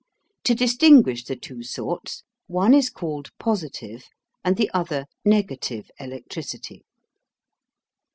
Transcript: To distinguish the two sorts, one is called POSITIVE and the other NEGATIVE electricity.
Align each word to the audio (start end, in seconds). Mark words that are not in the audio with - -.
To 0.45 0.55
distinguish 0.55 1.25
the 1.25 1.35
two 1.35 1.61
sorts, 1.61 2.23
one 2.47 2.73
is 2.73 2.89
called 2.89 3.29
POSITIVE 3.37 4.05
and 4.43 4.57
the 4.57 4.71
other 4.73 5.05
NEGATIVE 5.25 5.91
electricity. 5.99 6.81